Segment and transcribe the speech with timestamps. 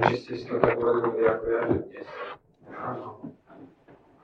[0.00, 2.08] či ste si to tak uvedomili ako ja, že dnes
[2.72, 3.20] ráno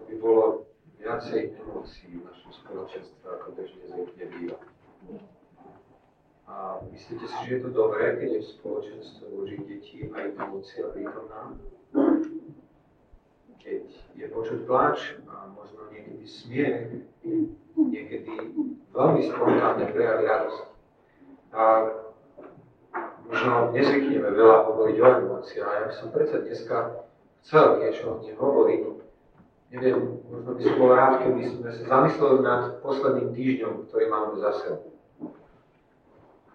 [0.09, 0.64] by bolo
[0.96, 4.59] viacej emócií v našom spoločenstve, ako bežne zvykne býva.
[6.47, 10.89] A myslíte si, že je to dobré, keď je v spoločenstve Božích detí aj emócia
[10.96, 11.52] prítomná?
[13.61, 13.84] Keď
[14.16, 17.04] je počuť pláč a možno niekedy smiech,
[17.77, 18.32] niekedy
[18.95, 20.72] veľmi spontánne prejavy radosti.
[21.52, 21.62] A
[23.27, 25.72] možno nezvykneme veľa hovoriť o emóciách.
[25.75, 26.76] Ja by som predsa dneska
[27.43, 28.80] chcel niečo o nich hovoriť.
[29.75, 34.34] Neviem, možno by som bol rád, keby sme sa zamysleli nad posledným týždňom, ktorý máme
[34.39, 34.94] za sebou.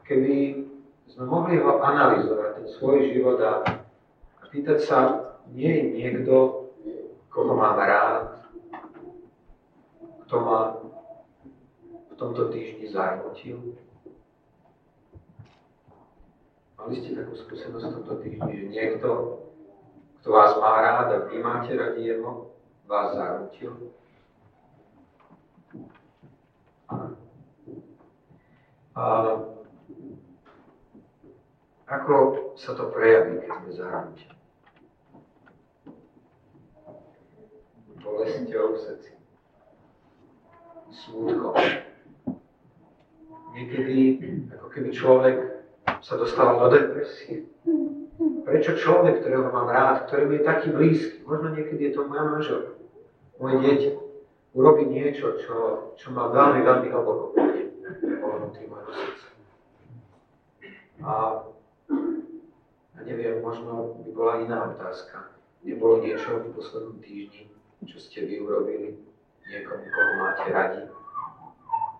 [0.07, 0.63] Keby
[1.11, 3.83] sme mohli ho analyzovať, ten svoj život a
[4.47, 4.99] pýtať sa,
[5.51, 6.67] nie je niekto,
[7.27, 8.47] koho mám rád,
[10.27, 10.59] kto ma
[12.11, 13.75] v tomto týždni zarmotil,
[16.81, 19.37] Mali ste takú skúsenosť v tomto týždni, že niekto,
[20.17, 22.57] kto vás má rád a vy máte radi jeho,
[22.89, 23.93] vás zaručil?
[28.97, 29.05] A
[31.85, 32.13] ako
[32.57, 34.25] sa to prejaví, keď sme zahrnutí?
[38.01, 39.11] Bolesťou v srdci.
[40.89, 41.61] Smutkom.
[43.53, 43.97] Niekedy,
[44.57, 45.50] ako keby človek
[46.01, 47.45] sa dostávam do depresie.
[48.45, 52.25] Prečo človek, ktorého mám rád, ktorý mi je taký blízky, možno niekedy je to moja
[52.25, 52.73] manželka,
[53.37, 53.91] moje dieťa,
[54.57, 55.55] urobí niečo, čo,
[55.97, 57.37] čo ma veľmi, veľmi hlboko
[58.21, 59.27] pohnutý môjho srdca.
[61.01, 61.13] A,
[62.97, 65.33] a neviem, možno by bola iná otázka.
[65.61, 67.45] Nebolo niečo v poslednom týždni,
[67.85, 68.97] čo ste vy urobili
[69.45, 70.83] niekomu, koho máte radi,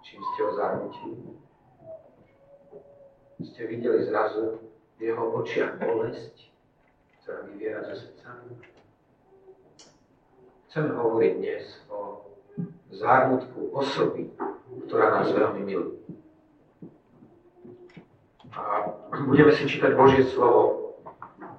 [0.01, 1.41] čím ste ho zarmutili
[3.45, 4.61] ste videli zrazu
[4.97, 6.53] v jeho očiach bolesť,
[7.21, 8.27] ktorá vyviera zo srdca.
[10.69, 12.21] Chceme hovoriť dnes o
[12.93, 14.29] zármutku osoby,
[14.87, 15.97] ktorá nás veľmi miluje.
[18.51, 18.93] A
[19.25, 20.95] budeme si čítať Božie slovo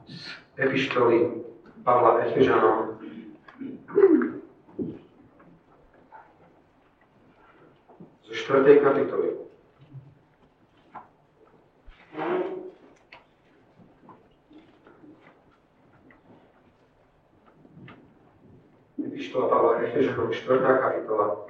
[0.06, 0.16] z
[0.60, 1.44] epištoly
[1.82, 3.00] Pavla Efežanom,
[8.22, 8.84] zo 4.
[8.84, 9.41] kapitoly.
[19.12, 20.64] Epištola Pavla Efežanom 4.
[20.80, 21.44] kapitola.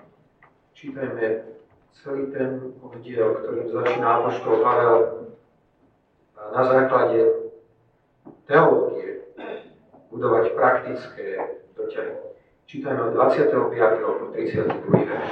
[0.75, 1.47] Čítajme
[1.95, 5.31] celý ten oddiel, ktorým začína Apoštol Pavel
[6.35, 7.23] na základe
[8.51, 9.31] teológie
[10.11, 11.39] budovať praktické
[11.79, 12.35] doťahy.
[12.67, 13.55] Čítajme od 25.
[14.11, 15.07] po 32.
[15.07, 15.31] verš.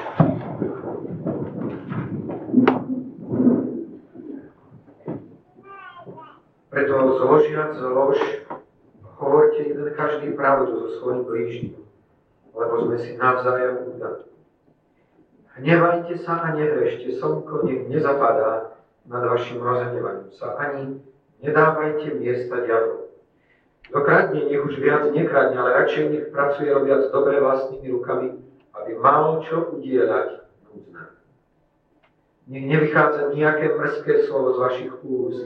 [6.71, 8.23] Preto zložiac zlož,
[9.19, 11.80] hovorte jeden každý pravdu so svojím blížnym,
[12.61, 14.29] lebo sme si navzájom udali.
[15.57, 18.77] Hnevajte sa a nehrešte, slnko nech nezapadá
[19.09, 21.01] nad vašim rozhnevaním sa, ani
[21.41, 23.09] nedávajte miesta diablu.
[23.91, 28.29] Dokradne nech už viac nekradne, ale radšej nech pracuje robiac dobre vlastnými rukami,
[28.77, 31.05] aby malo čo udielať núdzne.
[32.47, 35.43] Nech nevychádza nejaké mrzké slovo z vašich úst,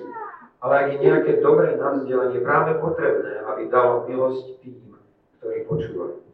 [0.60, 4.92] ale ak je nejaké dobré navzdelanie práve potrebné, aby dalo milosť tým,
[5.41, 6.25] ktorí počúvajú.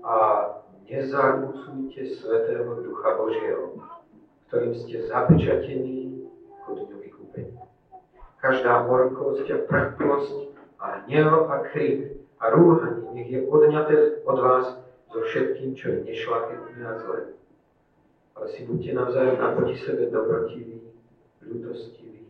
[0.00, 0.16] A
[0.88, 3.76] nezarúcujte Svetého Ducha Božieho,
[4.48, 6.24] ktorým ste zapečatení
[6.64, 7.64] k dňu vykúpenia.
[8.40, 14.66] Každá horkosť a prchkosť a hnev a krik a rúhanie nech je odňaté od vás
[15.12, 17.20] so všetkým, čo je nešlachetné a zlé.
[18.32, 20.80] Ale si buďte navzájom naproti sebe dobrotiví,
[21.44, 22.24] ľutosti,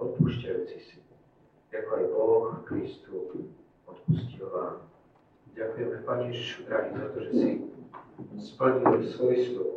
[0.00, 0.96] odpúšťajúci si,
[1.68, 3.12] ako aj Boh Kristu
[3.84, 4.91] odpustil vám.
[5.52, 7.50] Ďakujeme, Pane Ježišu, drahý, za to, si
[8.40, 9.72] splnil svoj slov.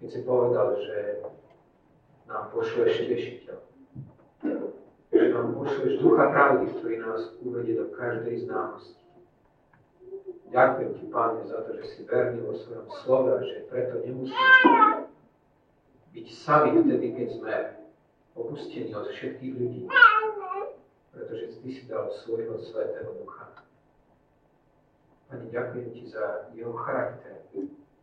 [0.00, 0.98] Keď si povedal, že
[2.28, 3.58] nám pošleš tešiteľ,
[5.12, 9.00] že nám pošleš ducha pravdy, ktorý nás uvedie do každej známosti.
[10.52, 15.10] Ďakujem ti, Páne, za to, že si verný vo svojom slove a že preto nemusíme
[16.16, 17.54] byť sami vtedy, keď sme
[18.32, 19.84] opustení od všetkých ľudí,
[21.16, 23.48] pretože Ty si dal svojho Svetého Ducha.
[25.32, 27.40] Pani, ďakujem Ti za jeho charakter,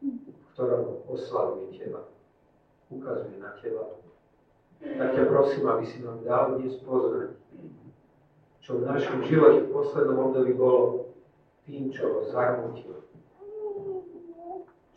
[0.02, 2.10] v ktorom oslavuje Teba,
[2.90, 4.02] ukazuje na Teba.
[4.82, 7.38] Tak ťa prosím, aby si nám dal dnes poznať,
[8.60, 11.14] čo v našom živote v poslednom období bolo
[11.70, 13.06] tým, čo ho zarmútil.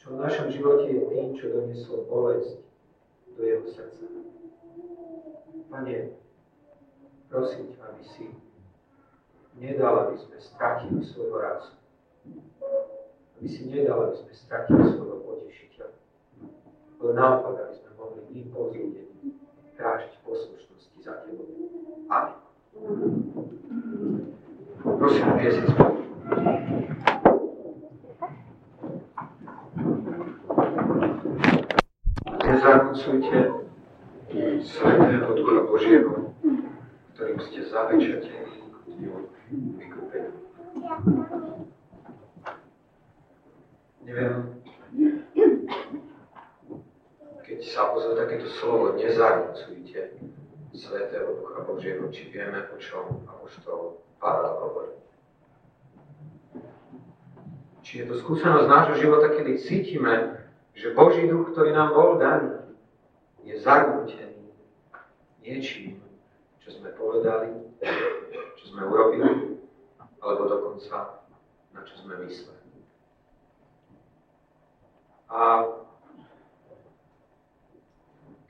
[0.00, 2.64] Čo v našom živote je tým, čo donieslo bolesť
[3.36, 4.06] do jeho srdca.
[5.70, 6.14] Pane,
[7.36, 8.24] prosím ťa, aby si
[9.60, 11.76] nedal, aby sme stratili svojho rázu.
[13.36, 16.00] Aby si nedal, aby sme stratili svojho potešiteľa.
[16.96, 19.36] Ale naopak, aby sme mohli im povzbudení
[19.76, 21.44] kráčať poslušnosti za Tebou.
[22.08, 22.40] Amen.
[24.80, 26.00] Prosím, piesni spolu.
[34.66, 36.35] Svetého Ducha Božieho,
[37.16, 38.60] ktorým ste zavečatení
[39.80, 40.36] vykúpení.
[44.04, 44.60] Neviem,
[47.40, 50.20] keď sa pozrie takéto slovo, nezarmucujte
[50.76, 54.94] Svetého Ducha Božieho, či vieme, o čom apoštol Pavel hovorí.
[57.80, 60.44] Či je to skúsenosť nášho života, kedy cítime,
[60.76, 62.60] že Boží duch, ktorý nám bol daný,
[63.40, 64.52] je zarmútený
[65.40, 66.02] niečím,
[66.60, 66.90] čo sme
[67.26, 67.58] povedali,
[68.54, 69.58] čo sme urobili,
[70.22, 71.26] alebo dokonca
[71.74, 72.70] na čo sme mysleli.
[75.26, 75.66] A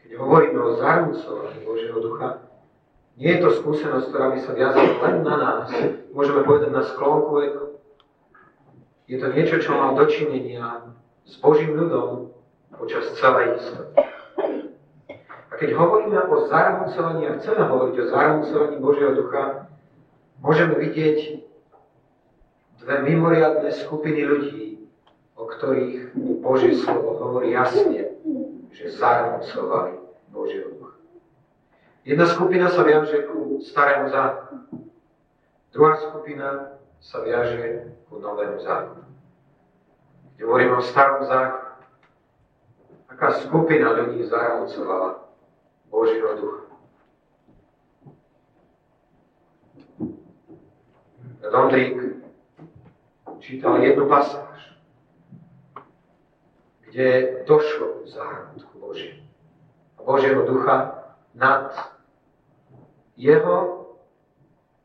[0.05, 2.44] keď hovoríme o zarmúcovaní Božieho ducha,
[3.17, 5.72] nie je to skúsenosť, ktorá by sa viazala len na nás,
[6.12, 7.32] môžeme povedať na sklonku.
[9.08, 10.93] Je to niečo, čo má dočinenia
[11.25, 12.29] s Božím ľudom
[12.76, 14.06] počas celej histórie.
[15.56, 19.67] Keď hovoríme o zarmúcovaní a chceme hovoriť o zarmúcovaní Božieho ducha,
[20.44, 21.41] môžeme vidieť
[22.85, 24.85] dve mimoriadne skupiny ľudí,
[25.35, 26.12] o ktorých
[26.44, 28.20] Božie slovo hovorí jasne,
[28.70, 29.97] že zarmúcovali
[30.29, 31.00] Božieho ducha.
[32.05, 34.61] Jedna skupina sa viaže ku starému zákonu.
[35.73, 39.06] Druhá skupina sa viaže ku novému zákonu
[40.37, 41.81] kde hovorím o starom zákone.
[43.08, 45.25] Taká skupina ľudí zahrncovala
[45.90, 46.62] Božieho ducha.
[51.46, 51.96] Dondrík
[53.38, 54.76] čítal jednu pasáž,
[56.80, 59.22] kde došlo k zahrnutku Božiemu.
[59.98, 61.70] A Božieho ducha nad
[63.16, 63.86] jeho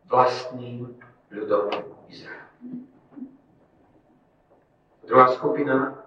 [0.07, 0.95] vlastným
[1.31, 1.71] ľudom
[2.07, 2.51] Izrael.
[5.07, 5.97] Druhá skupina,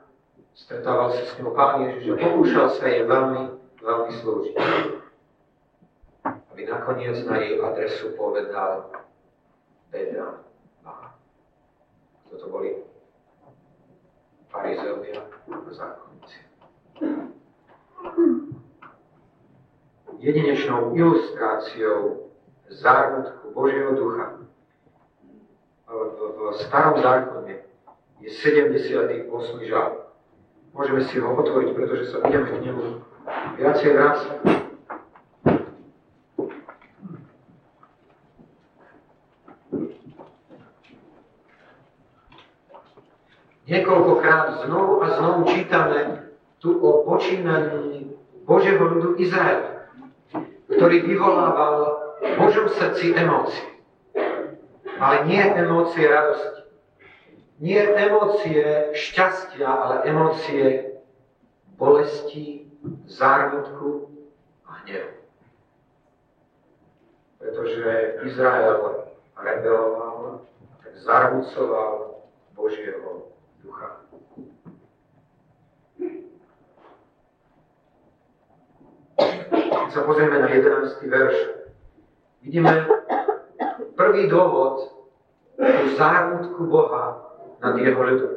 [0.55, 4.57] stretával sa s ňou Pán Ježiš a pokúšal sa jej veľmi, veľmi slúžiť.
[6.25, 8.89] Aby nakoniec na jej adresu povedal
[9.93, 10.41] Beda
[10.81, 11.13] Pán.
[12.27, 12.81] Kto to boli?
[14.49, 15.21] Farizeovia
[15.53, 16.39] a zákonníci.
[20.25, 22.33] Jedinečnou ilustráciou
[22.73, 24.41] zárnutku Božieho ducha
[25.85, 27.61] v, starom zákone
[28.25, 29.29] je 78.
[29.69, 30.09] žal.
[30.73, 33.05] Môžeme si ho otvoriť, pretože sa ideme k nemu
[33.56, 34.19] viacej raz.
[43.65, 46.29] Niekoľkokrát znovu a znovu čítame
[46.61, 48.12] tu o počínaní
[48.44, 49.88] Božieho ľudu Izraela,
[50.69, 51.77] ktorý vyvolával
[52.20, 53.65] v Božom srdci emócie.
[55.00, 56.65] Ale nie emócie radosti
[57.65, 61.00] nie emócie šťastia, ale emócie
[61.79, 62.64] bolesti,
[63.07, 64.11] zármutku
[64.67, 65.13] a hnevu.
[67.39, 69.05] Pretože Izrael
[69.37, 70.41] rebeloval,
[70.82, 72.25] tak zarmucoval
[72.56, 73.29] Božieho
[73.61, 74.01] ducha.
[79.55, 81.05] Keď sa pozrieme na 11.
[81.05, 81.37] verš,
[82.43, 82.89] vidíme
[83.94, 84.91] prvý dôvod
[85.56, 87.20] ku zármutku Boha
[87.61, 88.35] nad jeho ľudom.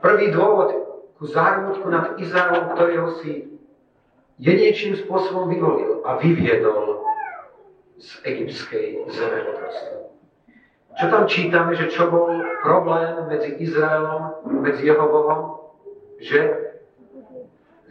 [0.00, 0.89] Prvý dôvod
[1.20, 3.44] ku zármutku nad Izraelom, ktorého si
[4.40, 7.04] jedinečným spôsobom vyvolil a vyviedol
[8.00, 9.44] z egyptskej zeme.
[10.96, 15.60] Čo tam čítame, že čo bol problém medzi Izraelom, medzi jeho Bohom?
[16.24, 16.40] Že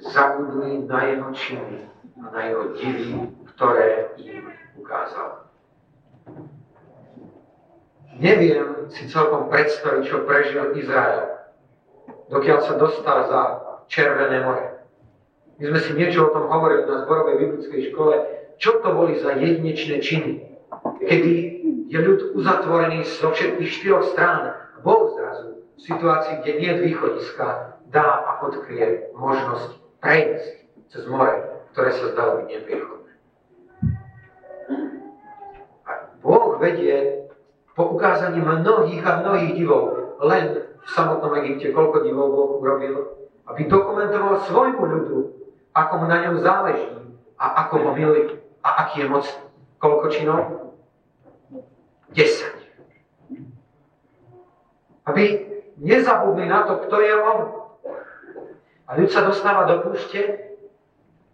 [0.10, 1.86] zabudli na jeho činy
[2.26, 3.14] a na jeho divy,
[3.54, 5.46] ktoré im ukázal.
[8.18, 11.39] Neviem si celkom predstaviť, čo prežil Izrael,
[12.30, 13.42] dokiaľ sa dostal za
[13.90, 14.86] Červené more.
[15.60, 18.16] My sme si niečo o tom hovorili na zborovej biblickej škole,
[18.62, 20.46] čo to boli za jedinečné činy,
[21.04, 21.34] kedy
[21.90, 24.56] je ľud uzatvorený zo všetkých štyroch strán.
[24.86, 29.70] Boh zrazu v situácii, kde nie je východiska, dá a odkryje možnosť
[30.00, 30.48] prejsť
[30.94, 33.12] cez more, ktoré sa zdalo byť nepriechodné.
[35.84, 37.26] A Boh vedie
[37.74, 39.84] po ukázaní mnohých a mnohých divov,
[40.24, 43.14] len v samotnom Egypte, koľko divov Boh urobil,
[43.46, 45.18] aby dokumentoval svojmu ľudu,
[45.78, 46.90] ako mu na ňom záleží
[47.38, 49.46] a ako ho milí a aký je mocný.
[49.78, 50.42] Koľko činov?
[52.18, 52.26] 10.
[55.06, 55.24] Aby
[55.78, 57.40] nezabudli na to, kto je on.
[58.90, 60.42] A ľud sa dostáva do púšte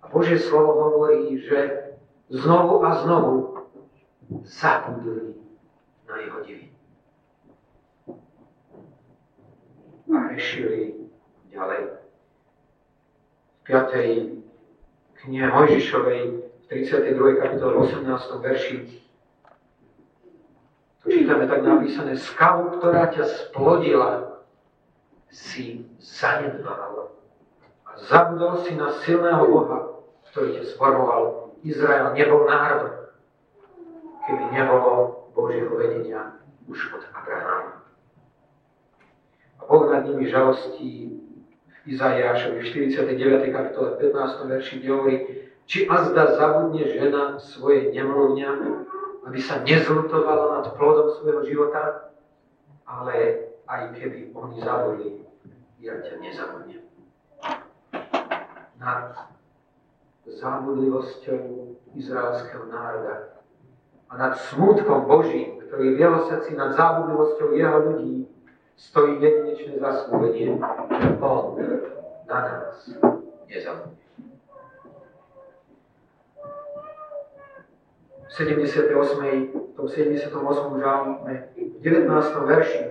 [0.03, 1.95] a Božie slovo hovorí, že
[2.27, 3.63] znovu a znovu
[4.43, 5.39] zabudli
[6.12, 6.75] na jeho divy.
[10.12, 10.93] A rešili
[11.50, 11.81] ďalej.
[13.65, 15.25] V 5.
[15.25, 17.41] knihe Mojžišovej v 32.
[17.41, 18.05] kapitole 18.
[18.41, 19.05] verši
[21.05, 24.41] to čítame tak napísané, skalu, ktorá ťa splodila,
[25.29, 27.13] si zanedbal
[27.85, 30.01] a zabudol si na silného Boha,
[30.33, 31.53] ktorý ťa sformoval.
[31.62, 33.13] Izrael nebol národom,
[34.25, 34.93] keby nebolo
[35.38, 37.75] Božieho vedenia už od Abraháma.
[40.15, 41.12] Nimi žalostí
[41.67, 43.53] v Izajášovi v 49.
[43.53, 44.50] kapitole 15.
[44.50, 45.15] verši, kde hovorí,
[45.65, 48.50] či azda zabudne žena svoje nemluvňa,
[49.25, 52.13] aby sa nezlutovala nad plodom svojho života,
[52.86, 55.10] ale aj keby oni zabudli,
[55.81, 56.86] ja ťa nezabudnem.
[58.81, 59.17] Nad
[60.25, 61.43] zábudlivosťou
[61.98, 63.41] izraelského národa
[64.10, 68.25] a nad smútkom Božím, ktorý v jeho srdci nad zábudlivosťou jeho ľudí
[68.75, 70.60] stojí jedinečné zaslúbenie,
[71.01, 71.55] že On
[72.27, 72.75] na nás
[73.48, 74.05] nezabudne.
[78.36, 78.91] 78.
[79.55, 80.27] v tom 78.
[80.84, 82.51] žalme, v 19.
[82.51, 82.84] verši,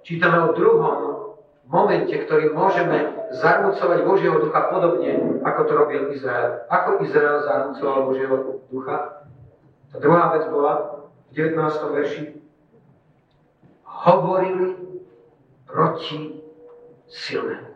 [0.00, 1.36] čítame o druhom
[1.68, 6.64] momente, ktorý môžeme zarmucovať Božieho ducha podobne, ako to robil Izrael.
[6.72, 9.28] Ako Izrael zarmucoval Božieho ducha?
[9.92, 11.60] Tá druhá vec bola v 19.
[11.92, 12.22] verši.
[13.84, 14.87] Hovorili
[15.68, 16.40] proti
[17.08, 17.68] silnému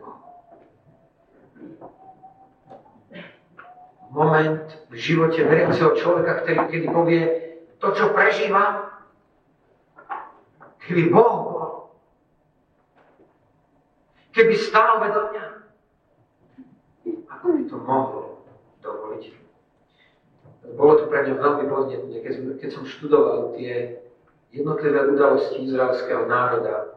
[4.13, 4.61] moment
[4.93, 7.21] v živote veriaceho človeka, ktorý kedy povie
[7.81, 8.93] to, čo prežíva,
[10.85, 11.71] keby Boh bol,
[14.37, 15.45] keby stál vedľa mňa,
[17.25, 18.25] ako by to mohol
[18.85, 19.23] dovoliť.
[20.77, 23.97] Bolo to pre mňa veľmi podnetné, keď, keď som študoval tie
[24.53, 26.92] jednotlivé udalosti izraelského národa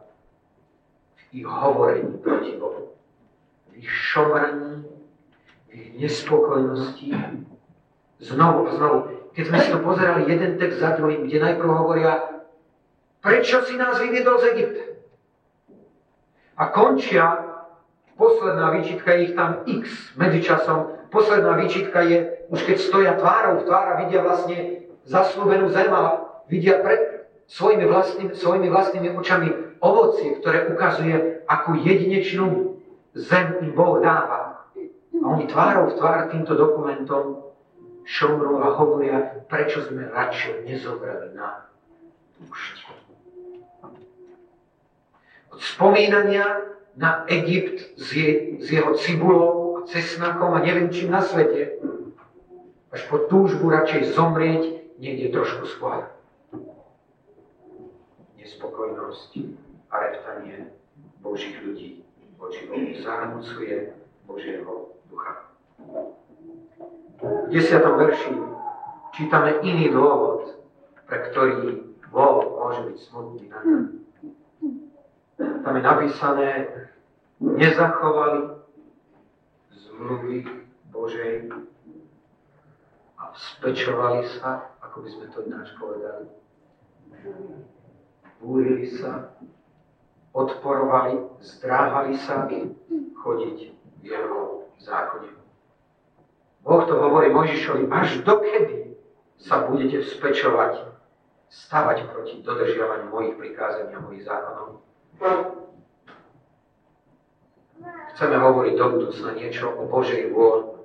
[1.31, 2.95] ich hovorení proti Bohu,
[3.71, 4.85] v ich šomraní,
[5.97, 7.13] nespokojnosti.
[8.17, 8.97] Znovu znovu.
[9.37, 12.41] Keď sme si to pozerali jeden text za druhým, kde najprv hovoria,
[13.21, 14.83] prečo si nás vyviedol z Egypta?
[16.57, 17.45] A končia,
[18.17, 23.65] posledná výčitka je ich tam x medzičasom, posledná výčitka je, už keď stoja tvárou v
[23.69, 29.49] tvára, vidia vlastne zaslúbenú zem a vidia pred svojimi vlastnými, svojimi vlastnými očami
[29.81, 32.77] ovocie, ktoré ukazuje, akú jedinečnú
[33.17, 34.69] zem im Boh dáva.
[35.17, 37.47] A oni tvárou v tvár týmto dokumentom
[38.07, 41.67] šomrú a hovoria, prečo sme radšej nezobrali na
[42.39, 42.75] púšť.
[45.51, 51.21] Od spomínania na Egypt s, je, s jeho cibulou a cesnakom a neviem čím na
[51.25, 51.81] svete,
[52.93, 54.63] až po túžbu radšej zomrieť
[55.01, 56.07] niekde trošku skôr.
[58.37, 60.71] Nespokojnosť a reptanie
[61.23, 62.03] Božích ľudí
[62.37, 63.93] voči Bohu zahrnúcuje
[64.27, 65.49] Božieho ducha.
[67.17, 67.81] V 10.
[67.81, 68.33] verši
[69.17, 70.61] čítame iný dôvod,
[71.09, 73.79] pre ktorý Boh môže byť smutný na ňa.
[75.65, 76.49] Tam je napísané,
[77.41, 78.61] nezachovali
[79.73, 80.47] zmluvy
[80.93, 81.51] Božej
[83.17, 86.25] a vzpečovali sa, ako by sme to ináč povedali.
[88.37, 89.33] Búrili sa,
[90.37, 92.45] odporovali, zdráhali sa
[93.17, 95.33] chodiť v jeho zákone.
[96.61, 98.93] Boh to hovorí Možišovi, až dokedy
[99.41, 100.85] sa budete vzpečovať,
[101.49, 104.83] stavať proti dodržiavaniu mojich prikázaní a mojich zákonov.
[108.13, 110.75] Chceme hovoriť do budúcna niečo o Božej vôli.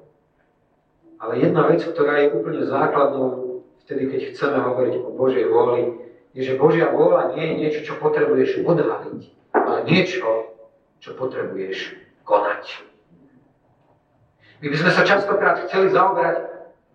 [1.16, 5.82] Ale jedna vec, ktorá je úplne základnou vtedy, keď chceme hovoriť o Božej vôli,
[6.32, 9.41] je, že Božia vôľa nie je niečo, čo potrebuješ odhaliť,
[9.82, 10.54] ale niečo,
[11.02, 12.86] čo potrebuješ konať.
[14.62, 16.38] My by sme sa častokrát chceli zaoberať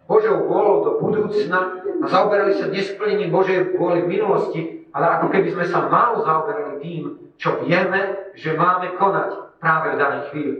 [0.07, 5.51] Božou vôľou do budúcna a zaoberali sa nesplnením Božej vôly v minulosti, ale ako keby
[5.51, 7.03] sme sa málo zaoberali tým,
[7.35, 10.55] čo vieme, že máme konať práve v danej chvíli.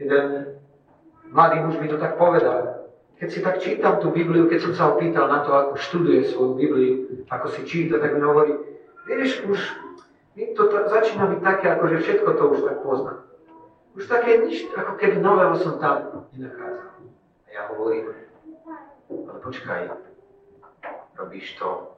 [0.00, 0.56] Jeden
[1.28, 2.88] mladý muž mi to tak povedal.
[3.20, 6.32] Keď si tak čítam tú Bibliu, keď som sa ho pýtal na to, ako študuje
[6.32, 6.94] svoju Bibliu,
[7.28, 8.56] ako si číta, tak mi hovorí,
[9.04, 9.60] vieš, už
[10.32, 13.18] to začína byť také, ako že všetko to už tak poznám.
[13.92, 16.88] Už také nič, ako keby nového som tam nenachádzal.
[17.44, 18.16] A ja hovorím,
[19.12, 19.92] ale počkaj,
[21.20, 21.92] robíš to,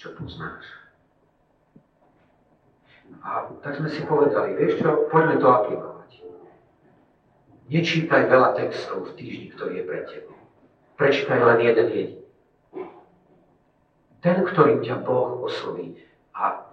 [0.00, 0.64] čo poznáš.
[3.20, 6.10] A tak sme si povedali, vieš čo, poďme to aplikovať.
[7.68, 10.32] Nečítaj veľa textov v týždni, ktorý je pre teba.
[10.96, 12.24] Prečítaj len jeden jediný.
[14.24, 16.00] Ten, ktorým ťa Boh osloví.
[16.32, 16.67] A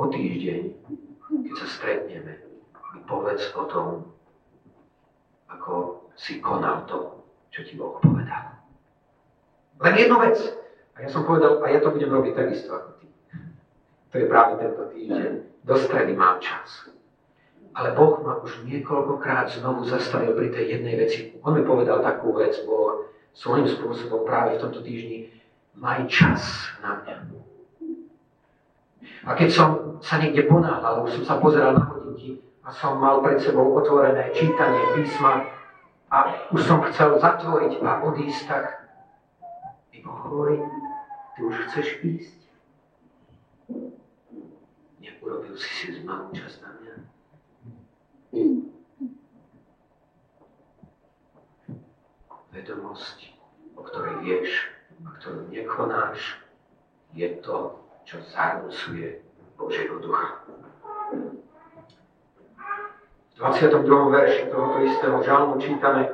[0.00, 0.62] o týždeň,
[1.28, 2.32] keď sa stretneme,
[2.96, 4.08] mi povedz o tom,
[5.52, 7.20] ako si konal to,
[7.52, 8.56] čo ti Boh povedal.
[9.84, 10.40] Len jednu vec.
[10.96, 13.06] A ja som povedal, a ja to budem robiť takisto ako ty.
[14.10, 15.30] To je práve tento týždeň.
[15.64, 16.88] Do stredy mám čas.
[17.76, 21.20] Ale Boh ma už niekoľkokrát znovu zastavil pri tej jednej veci.
[21.46, 25.30] On mi povedal takú vec, Boh svojím spôsobom práve v tomto týždni
[25.78, 26.42] maj čas
[26.82, 27.16] na mňa.
[29.28, 29.68] A keď som
[30.00, 34.32] sa niekde ponáhľal, už som sa pozeral na hodinky a som mal pred sebou otvorené
[34.32, 35.44] čítanie písma
[36.08, 38.64] a už som chcel zatvoriť a odísť, tak
[39.92, 40.56] mi Boh hovorí,
[41.36, 42.38] ty už chceš ísť.
[45.04, 46.94] Neurobil si si znovu čas na mňa.
[52.56, 53.36] Vedomosť,
[53.76, 54.50] o ktorej vieš
[55.04, 56.40] a ktorú nekonáš,
[57.12, 57.79] je to,
[58.10, 59.22] čo zarúcuje
[59.54, 60.42] Božieho ducha.
[63.30, 63.86] V 22.
[63.86, 66.10] verši tohoto istého žalmu čítame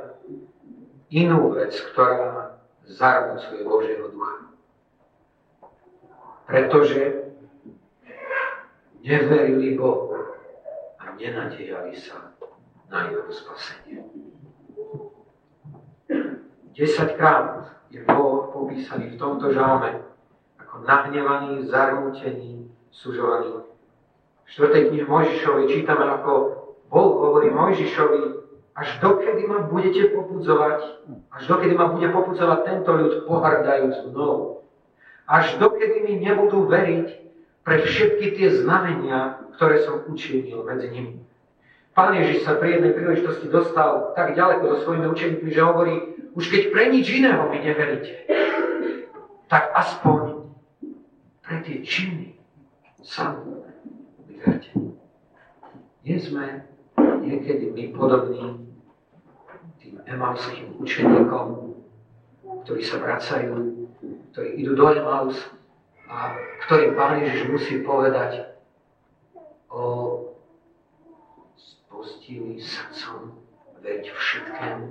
[1.09, 2.53] inú vec, ktorá
[2.85, 4.53] zarúcuje Božieho ducha.
[6.45, 7.33] Pretože
[9.01, 10.37] neverili Bohu
[11.01, 12.29] a nenadiali sa
[12.93, 14.05] na jeho spasenie.
[16.77, 20.07] 10 krát je Boh popísaný v tomto žalme
[20.77, 23.65] ako nahnevaný, zarmútený, sužovaný.
[24.45, 24.93] V 4.
[24.93, 26.31] knihe Mojžišovi čítame, ako
[26.93, 28.45] Boh hovorí Mojžišovi,
[28.77, 30.79] až dokedy ma budete popudzovať,
[31.33, 34.61] až dokedy ma bude popudzovať tento ľud pohrdajúc mnou,
[35.25, 37.07] až dokedy mi nebudú veriť
[37.65, 41.25] pre všetky tie znamenia, ktoré som učinil medzi nimi.
[41.97, 45.95] Pán Ježiš sa pri jednej príležitosti dostal tak ďaleko so svojimi učeníkmi, že hovorí,
[46.37, 48.29] už keď pre nič iného mi neveríte,
[49.49, 50.26] tak aspoň
[51.47, 52.35] pre tie činy
[54.27, 54.71] mi verte.
[56.03, 56.67] Nie sme
[57.23, 58.67] niekedy my podobní
[59.79, 61.71] tým emalským učeníkom,
[62.67, 63.55] ktorí sa vracajú,
[64.35, 65.39] ktorí idú do Emaus
[66.11, 66.35] a
[66.67, 68.51] ktorým Pán Ježiš musí povedať
[69.71, 69.83] o
[71.55, 73.39] spustili srdcom
[73.79, 74.85] veriť všetkému,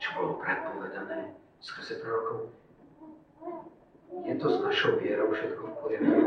[0.00, 2.48] čo bolo predpovedané skrze prorokov.
[4.20, 6.20] Je to s našou vierou všetko v poriadku?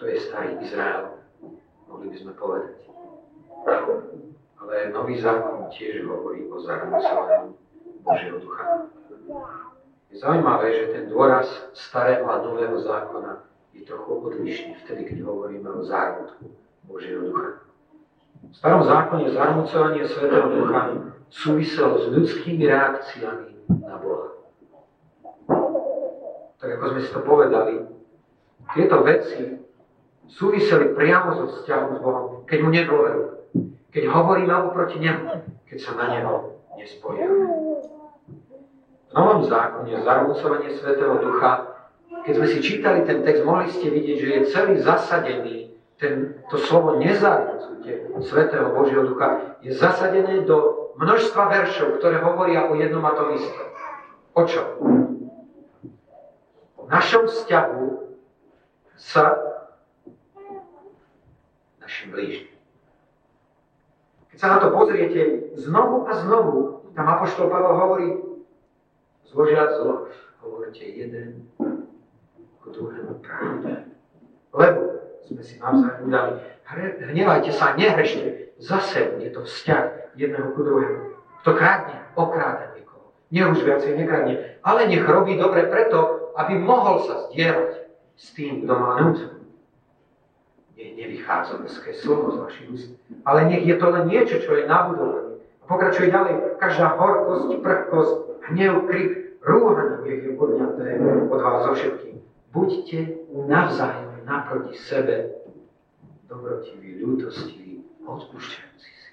[0.00, 1.20] To je starý Izrael,
[1.88, 2.76] mohli by sme povedať.
[4.60, 7.52] Ale nový zákon tiež hovorí o zarmúcovaní
[8.00, 8.88] Božieho ducha.
[10.08, 15.68] Je zaujímavé, že ten dôraz starého a nového zákona je trochu odlišný vtedy, keď hovoríme
[15.70, 16.50] o zármutku
[16.84, 17.62] Božieho ducha.
[18.40, 20.82] V starom zákone zarmucovanie Svetého Ducha
[21.28, 23.48] súviselo s ľudskými reakciami
[23.86, 24.28] na Boha.
[26.60, 27.74] Tak ako sme si to povedali,
[28.74, 29.60] tieto veci
[30.26, 33.28] súviseli priamo so vzťahom s Bohom, keď mu nedôverujú,
[33.90, 37.44] keď hovoríme oproti nemu, keď sa na neho nespoliame.
[39.10, 41.69] V Novom zákone zarmúcovanie Svetého Ducha,
[42.24, 45.56] keď sme si čítali ten text, mohli ste vidieť, že je celý zasadený,
[46.00, 52.76] ten, to slovo nezarmúcujte Svetého Božieho Ducha, je zasadené do množstva veršov, ktoré hovoria o
[52.76, 53.68] jednom a tom istom.
[54.32, 54.66] O čom?
[56.76, 57.84] O našom vzťahu
[58.96, 59.36] sa
[61.80, 62.52] našim blížnym.
[64.30, 68.08] Keď sa na to pozriete znovu a znovu, tam Apoštol Pavel hovorí,
[69.28, 70.08] zložiac zlo,
[70.44, 71.48] hovoríte jeden
[72.70, 73.90] ku druhému pravdu.
[74.54, 74.80] Lebo
[75.26, 76.32] sme si navzájom udali,
[77.10, 81.18] hnevajte sa, nehrešte, zase je to vzťah jedného ku druhému.
[81.42, 83.10] Kto krádne, okráda niekoho.
[83.34, 87.70] Nie už viacej nekradne, ale nech robí dobre preto, aby mohol sa zdieľať
[88.14, 89.28] s tým, kto má núdzu.
[90.78, 92.90] Nech nevychádza bezké slovo z vašich úst,
[93.26, 95.42] ale nech je to len niečo, čo je nabudované.
[95.60, 98.14] A pokračuje ďalej, každá horkosť, prchkosť,
[98.50, 99.10] hnev, krik,
[99.44, 100.84] rúhanie nech je podňaté
[101.30, 102.29] od vás zo všetkým.
[102.50, 105.38] Buďte navzájom naproti sebe
[106.26, 109.10] dobrotiví, ľútostiví, odpúšťajúci si.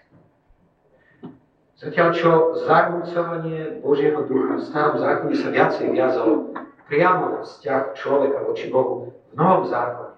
[1.78, 2.32] Zatiaľ čo
[2.66, 6.50] zarmúcovanie Božieho ducha v starom zákone sa viacej viazalo
[6.90, 10.18] priamo na vzťah človeka voči Bohu, v novom zákone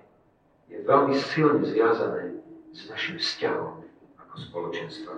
[0.72, 2.40] je veľmi silne zviazané
[2.72, 3.84] s našim vzťahom
[4.16, 5.14] ako spoločenstva.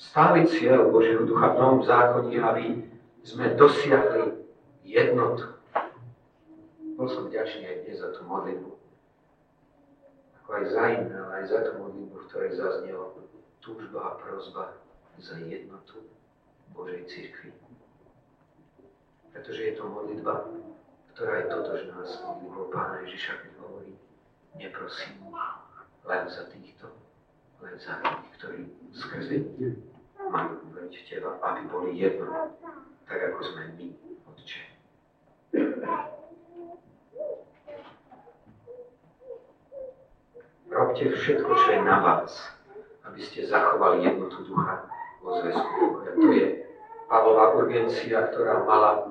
[0.00, 2.64] Stály cieľ Božieho ducha v Novom zákone, aby
[3.20, 4.39] sme dosiahli
[4.84, 5.56] jednotu.
[6.96, 8.70] Bol som vďačný aj dnes za tú modlitbu.
[10.42, 13.16] Ako aj za iné, ale aj za tú modlitbu, v ktorej zaznelo
[13.64, 14.76] túžba a prozba
[15.20, 16.04] za jednotu
[16.72, 17.52] Božej církvy.
[19.32, 20.48] Pretože je to modlitba,
[21.14, 23.92] ktorá je totožná s modlitbou Pána Ježiša, keď hovorí,
[24.56, 25.20] neprosím
[26.04, 26.88] len za týchto,
[27.60, 28.60] len za tých, ktorí
[28.96, 29.36] skrze
[30.30, 32.56] majú uveriť v Teba, aby boli jedno,
[33.04, 33.86] tak ako sme my,
[34.32, 34.69] Otče.
[40.70, 42.32] Robte všetko, čo je na vás,
[43.04, 44.86] aby ste zachovali jednotu ducha
[45.20, 46.06] vo zväzku.
[46.14, 46.62] To je
[47.10, 49.10] Pavlová urgencia, ktorá mala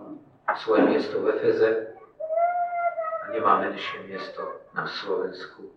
[0.60, 1.96] svoje miesto v Efeze
[3.24, 5.72] a nemá menšie miesto na Slovensku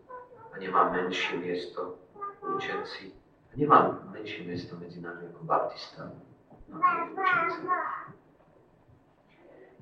[0.51, 2.03] a nemá menšie miesto
[2.43, 3.15] v učenci
[3.51, 6.19] a nemá menšie miesto medzi nami ako baptistami
[6.71, 6.79] na
[7.15, 7.59] učenci.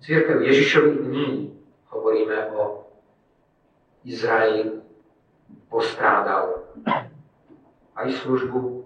[0.00, 1.28] Církev Ježišových dní
[1.92, 2.88] hovoríme o
[4.04, 4.80] Izraeli
[5.68, 6.64] postrádal
[8.00, 8.80] aj službu,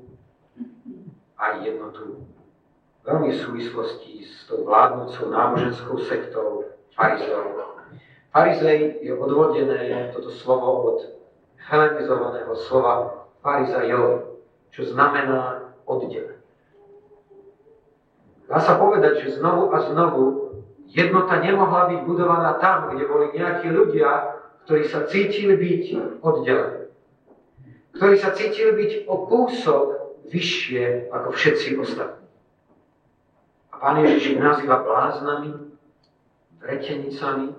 [1.39, 2.27] aj jednotu
[3.07, 6.67] veľmi v súvislosti s tou vládnúcou náboženskou sektou
[6.99, 7.63] farizejov.
[8.35, 10.99] Farizej je odvodené toto slovo od
[11.71, 14.35] helenizovaného slova farizajov,
[14.75, 16.43] čo znamená oddelený.
[18.51, 20.44] Dá sa povedať, že znovu a znovu
[20.91, 25.85] jednota nemohla byť budovaná tam, kde boli nejakí ľudia, ktorí sa cítili byť
[26.25, 26.89] oddelení.
[27.95, 29.87] Ktorí sa cítili byť o kúsok
[30.29, 32.27] vyššie ako všetci ostatní.
[33.85, 35.53] Pán Ježiš ich nazýva bláznami,
[36.65, 37.53] vretenicami,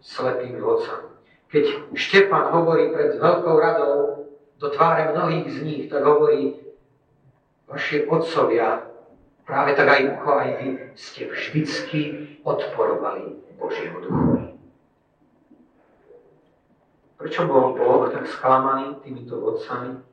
[0.00, 1.12] slepými vodcami.
[1.52, 4.24] Keď Štepan hovorí pred veľkou radou
[4.56, 6.56] do tváre mnohých z nich, tak hovorí,
[7.68, 8.88] vaši otcovia,
[9.48, 12.00] práve tak aj ako aj vy, ste vždycky
[12.44, 14.28] odporovali Božiemu duchu.
[17.16, 20.04] Prečo bol Boh tak sklamaný týmito vodcami?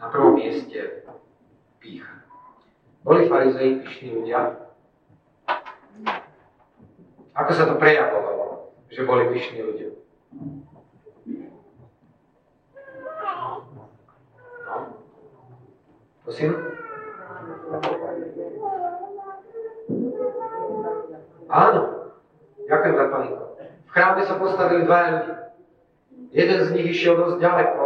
[0.00, 1.04] Na prvom mieste
[1.78, 2.24] pícha.
[3.04, 4.56] Boli farizeji pyšní ľudia?
[7.38, 9.92] Ako sa to prejavovalo, že boli pyšní ľudia?
[16.28, 16.52] Prosím?
[21.48, 21.80] Áno.
[22.68, 23.42] Ďakujem za paniko.
[23.56, 25.36] V chráme sa postavili dva ľudia.
[26.36, 27.84] Jeden z nich išiel dosť ďaleko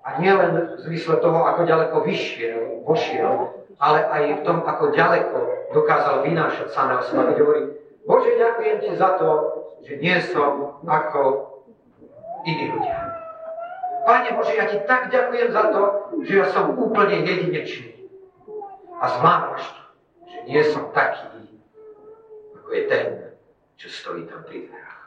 [0.00, 4.96] a nie len v zmysle toho, ako ďaleko vyšiel, vošiel, ale aj v tom, ako
[4.96, 5.38] ďaleko
[5.76, 7.36] dokázal vynášať samého seba.
[7.36, 7.76] Hovorí,
[8.08, 9.28] Bože, ďakujem ti za to,
[9.84, 11.20] že nie som ako
[12.48, 13.19] iní ľudia.
[14.10, 15.80] Pane Bože, ja ti tak ďakujem za to,
[16.26, 18.10] že ja som úplne jedinečný.
[18.98, 19.74] A zvlášť,
[20.26, 21.30] že nie som taký,
[22.58, 23.06] ako je ten,
[23.78, 25.06] čo stojí tam pri dverách.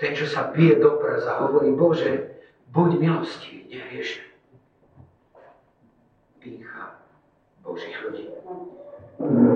[0.00, 2.40] Ten, čo sa bije do preza, hovorí, Bože,
[2.72, 4.32] Buď milostivý, nehriešný.
[6.40, 7.00] Pícha
[7.64, 8.32] Božích ľudí.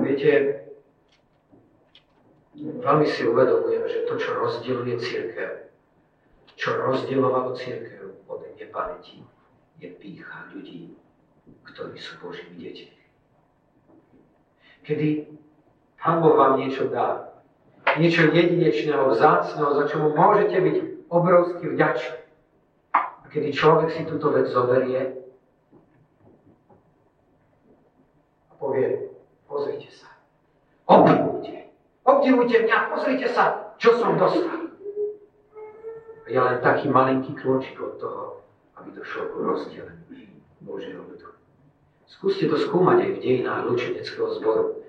[0.05, 0.31] Viete,
[2.57, 5.70] veľmi si uvedomujem, že to, čo rozdieluje církev,
[6.61, 9.25] čo rozdielovalo církev od nepamäti,
[9.81, 10.93] je pícha ľudí,
[11.65, 12.97] ktorí sú Božími deťmi.
[14.85, 15.07] Kedy
[15.97, 17.33] Pán Boh vám niečo dá,
[17.97, 20.75] niečo jedinečného, vzácného, za čo môžete byť
[21.09, 22.21] obrovsky vďační
[23.31, 25.23] kedy človek si túto vec zoberie
[28.51, 29.07] a povie,
[29.47, 30.11] pozrite sa,
[30.83, 31.71] obdivujte,
[32.03, 34.70] obdivujte mňa, pozrite sa, čo som dostal.
[36.31, 38.23] Je len taký malinký kľúčik od toho,
[38.79, 40.31] aby došlo k rozdeleniu
[40.63, 41.27] Božieho ľudu.
[42.07, 44.79] Skúste to skúmať aj v dejinách lučeneckého zboru,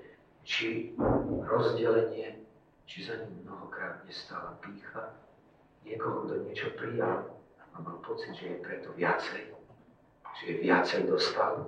[0.47, 0.95] či
[1.43, 2.39] rozdelenie,
[2.87, 5.19] či za ním mnohokrát nestala pícha,
[5.83, 7.27] niekoho, kto niečo prijal,
[7.73, 9.43] a mal pocit, že je preto viacej,
[10.39, 11.67] že je viacej dostal.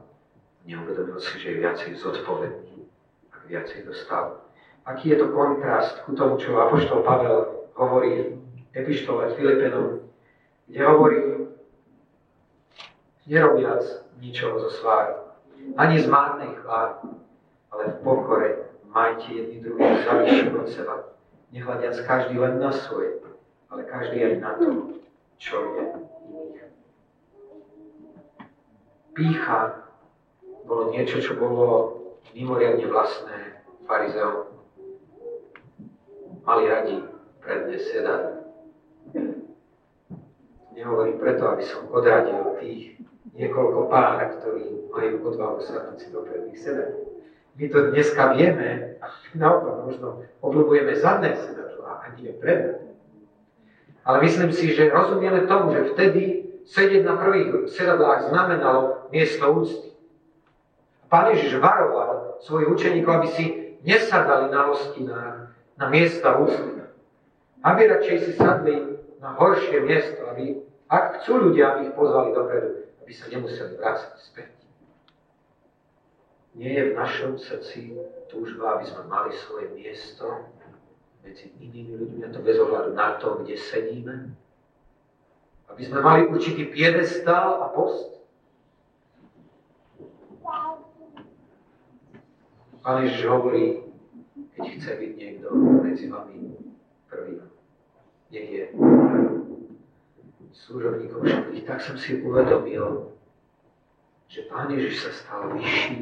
[0.63, 2.87] Neuvedomil si, že je viacej zodpovedný,
[3.35, 4.39] ak viacej dostal.
[4.87, 8.34] Aký je to kontrast ku tomu, čo Apoštol Pavel hovorí
[8.75, 9.99] epištole Filipenom,
[10.67, 11.19] kde hovorí,
[13.25, 13.83] nerobiac
[14.19, 15.13] ničoho zo sváry,
[15.77, 17.09] ani z márnej chvály,
[17.71, 18.49] ale v pokore
[18.91, 20.13] majte jedni druhých za
[20.59, 20.95] od seba,
[21.51, 23.19] nehľadiac každý len na svoje,
[23.69, 24.99] ale každý aj na to,
[25.41, 25.83] čo je
[26.29, 26.63] iných.
[29.15, 29.87] Pícha
[30.67, 31.67] bolo niečo, čo bolo
[32.35, 34.51] mimoriadne vlastné farizeom.
[36.45, 37.01] mali radi
[37.41, 38.44] predne sedať.
[40.75, 42.99] Nehovorím preto, aby som odradil tých
[43.35, 46.91] niekoľko pár, ktorí majú odvahu sadnúť si do predných sedať.
[47.55, 49.05] My to dneska vieme a
[49.41, 50.07] naopak možno
[50.43, 52.75] obľúbujeme zadné sedadlo a ani je predné.
[54.05, 59.89] Ale myslím si, že rozumieme tomu, že vtedy sedieť na prvých sedadlách znamenalo miesto úcty.
[61.09, 63.45] Pán Ježiš varoval svojich učeníkov, aby si
[63.81, 65.37] nesadali na hostinách,
[65.77, 66.84] na miesta úcty.
[67.65, 68.77] Aby radšej si sadli
[69.17, 74.13] na horšie miesto, aby, ak chcú ľudia, aby ich pozvali dopredu, aby sa nemuseli vrácať
[74.21, 74.53] späť.
[76.53, 77.97] Nie je v našom srdci
[78.29, 80.45] túžba, aby sme mali svoje miesto
[81.25, 84.29] medzi inými ľuďmi, a to bez ohľadu na to, kde sedíme.
[85.65, 88.13] Aby sme mali určitý piedestál a post.
[92.85, 93.81] Pán Ježiš hovorí,
[94.53, 95.49] keď chce byť niekto
[95.81, 96.53] medzi vami
[97.09, 97.54] prvým,
[98.31, 98.63] nech je
[100.55, 103.13] súrovníkom všetkých, tak som si uvedomil,
[104.25, 106.01] že Pán Ježiš sa stal vyšším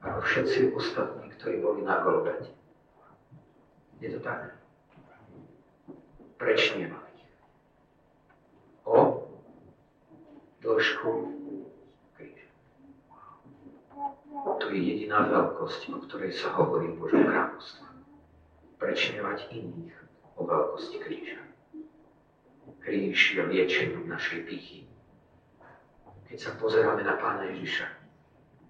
[0.00, 2.48] ako všetci ostatní, ktorí boli na Golgate.
[4.00, 4.54] Je to tak?
[6.38, 7.20] Prečnievali
[8.86, 9.26] o
[10.62, 11.34] dĺžku.
[14.58, 17.84] To je jediná veľkosť, o ktorej sa hovorí v Božom kráľovstve.
[18.78, 20.07] Prečnievať iných
[20.38, 21.42] o veľkosti kríža.
[22.78, 24.86] Kríž je liečením našej pýchy.
[26.30, 27.88] Keď sa pozeráme na Pána Ježiša,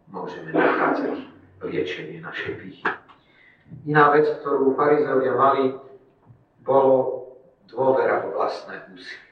[0.09, 1.29] môžeme nachádzať
[1.63, 2.87] liečenie našej pýchy.
[3.85, 5.77] Iná vec, ktorú farizeovia mali,
[6.65, 7.29] bolo
[7.69, 9.29] dôvera vo vlastné úsilie.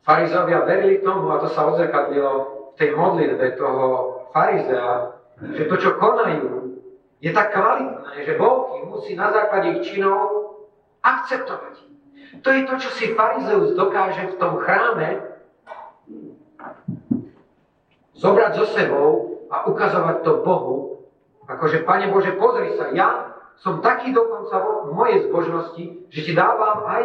[0.00, 2.32] Farizovia verili tomu, a to sa odzrkadlilo
[2.72, 3.86] v tej modlitbe toho
[4.32, 5.12] farizea,
[5.52, 6.69] že to, čo konajú,
[7.20, 10.56] je tak kvalitné, že Boh ich musí na základe ich činov
[11.04, 11.76] akceptovať.
[12.40, 15.20] To je to, čo si farizeus dokáže v tom chráme
[18.16, 19.08] zobrať so sebou
[19.52, 20.76] a ukazovať to Bohu,
[21.48, 24.56] akože, Pane Bože, pozri sa, ja som taký dokonca
[24.88, 27.04] v mojej zbožnosti, že ti dávam aj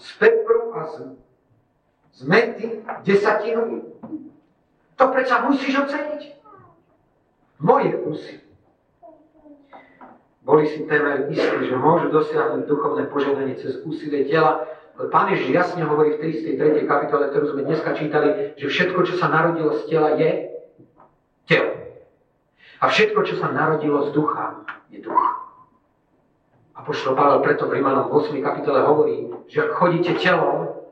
[0.00, 0.94] z pepru a z,
[2.16, 2.66] z mety
[3.04, 3.84] desatinu.
[4.96, 6.37] To predsa musíš oceniť.
[7.58, 8.46] Moje úsilie.
[10.46, 14.64] Boli si témer istí, že môžu dosiahnuť duchovné požiadanie cez úsilie tela,
[14.98, 16.90] Pán Ježiš jasne hovorí v 33.
[16.90, 20.58] kapitole, ktorú sme dneska čítali, že všetko, čo sa narodilo z tela, je
[21.46, 21.86] telo.
[22.82, 25.22] A všetko, čo sa narodilo z ducha, je duch.
[26.74, 28.42] A poštol Pavel preto v Rímanom 8.
[28.42, 30.82] kapitole hovorí, že ak chodíte telom,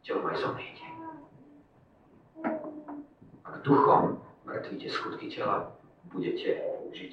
[0.00, 0.86] telom aj zomriete.
[3.44, 4.24] Ak duchom
[4.56, 5.76] mŕtvíte skutky tela,
[6.08, 6.56] budete
[6.96, 7.12] žiť.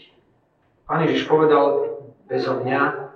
[0.88, 2.00] Pán Ježiš povedal,
[2.32, 3.12] bezo mňa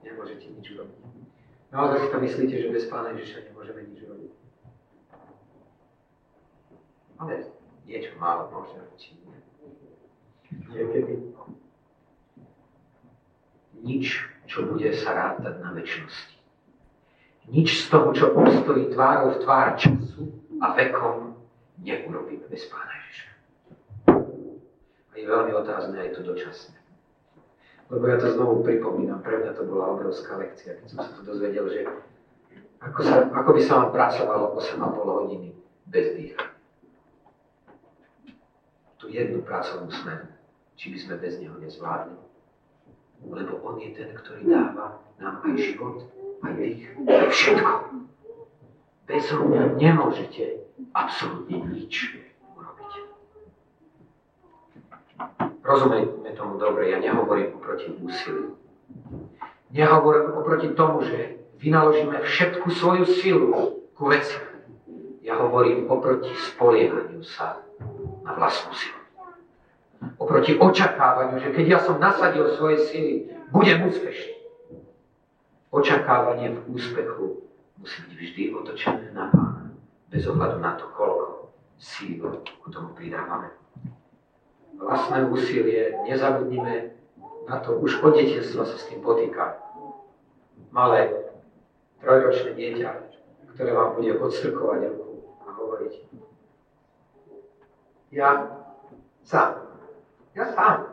[0.00, 0.96] nemôžete nič urobiť.
[1.72, 4.32] Naozaj si to myslíte, že bez Pána Ježiša nemôžeme nič robiť?
[7.20, 7.32] Ale
[7.84, 9.16] niečo málo môžeme učiť.
[10.72, 11.12] Niekedy
[13.84, 16.36] nič, čo bude sa rátať na väčšnosti.
[17.52, 21.34] Nič z toho, čo obstojí tvárou v tvár času a vekom,
[21.82, 23.28] neurobíme bez Pána Ježiša.
[25.10, 26.78] A je veľmi otázne aj to dočasné.
[27.90, 31.26] Lebo ja to znovu pripomínam, pre mňa to bola obrovská lekcia, keď som sa to
[31.26, 31.84] dozvedel, že
[32.80, 35.48] ako, sa, ako by sa vám pracovalo 8,5 hodiny
[35.90, 36.44] bez dýcha.
[38.96, 40.30] Tú jednu pracovnú smenu,
[40.78, 42.16] či by sme bez neho nezvládli.
[43.28, 46.06] Lebo on je ten, ktorý dáva nám aj život,
[46.42, 47.74] aj dých, aj všetko.
[49.06, 50.62] Bez mňa nemôžete
[50.94, 52.22] absolútne nič
[55.62, 58.58] Rozumejme tomu dobre, ja nehovorím oproti úsiliu.
[59.70, 64.34] Nehovorím oproti tomu, že vynaložíme všetku svoju silu ku veci.
[65.22, 67.62] Ja hovorím oproti spoliehaniu sa
[68.26, 69.00] na vlastnú silu.
[70.18, 74.34] Oproti očakávaniu, že keď ja som nasadil svoje sily, budem úspešný.
[75.70, 77.46] Očakávanie v úspechu
[77.82, 79.74] musí byť vždy otočené na Pána,
[80.08, 81.50] bez ohľadu na to, koľko
[81.82, 83.50] síl k tomu pridávame
[84.82, 86.90] vlastné úsilie, nezabudnime
[87.46, 89.58] na to, už od detstva sa s tým potýka.
[90.74, 91.10] Malé
[92.02, 92.90] trojročné dieťa,
[93.54, 95.92] ktoré vám bude odstrkovať ruku a hovoriť
[98.12, 98.60] ja
[99.24, 99.64] sám,
[100.36, 100.92] ja sám.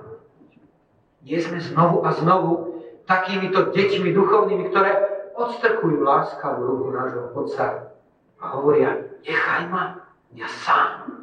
[1.20, 7.96] Nie sme znovu a znovu takýmito deťmi duchovnými, ktoré odstrkujú láskavú ruku nášho Otca
[8.44, 10.04] a hovoria, nechaj ma,
[10.36, 11.20] ja sám.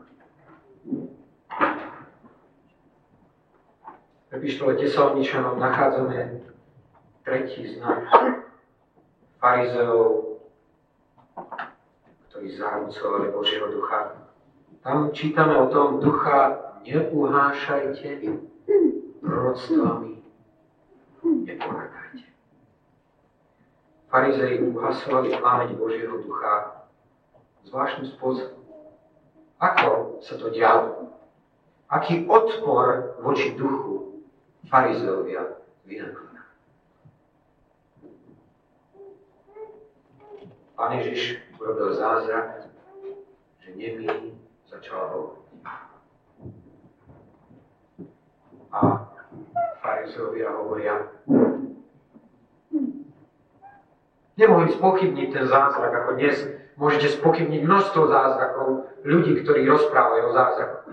[4.36, 6.44] epištole Tesaloničanom nachádzame
[7.24, 8.04] tretí znak
[9.40, 10.38] farizeov,
[12.28, 14.12] ktorí zahrúcovali Božieho ducha.
[14.84, 18.22] Tam čítame o tom, ducha neuhášajte
[19.24, 20.22] proroctvami,
[21.24, 22.05] nepohrdajte.
[24.06, 26.86] Farizei uhasovali plámeň Božieho ducha
[27.66, 28.62] zvláštnym spôsobom.
[29.58, 31.10] Ako sa to dialo?
[31.90, 34.22] Aký odpor voči duchu
[34.70, 36.44] farizeovia vynakladá?
[40.76, 42.68] Pán Ježiš urobil zázrak,
[43.64, 44.36] že nemý
[44.68, 45.44] začal hovoriť.
[48.76, 49.08] A
[49.80, 50.94] farizeovia hovoria,
[54.36, 56.36] nemohli spochybniť ten zázrak, ako dnes
[56.76, 58.68] môžete spochybniť množstvo zázrakov
[59.02, 60.84] ľudí, ktorí rozprávajú o zázrakoch.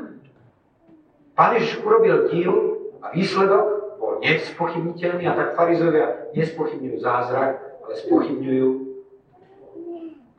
[1.35, 2.55] Pán Ježiš urobil diel
[3.03, 7.51] a výsledok bol nespochybniteľný a tak farizovia nespochybňujú zázrak,
[7.83, 8.69] ale spochybňujú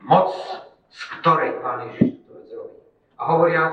[0.05, 0.29] moc,
[0.89, 2.79] z ktorej Pán Ježiš to zrobí.
[3.19, 3.63] A hovoria,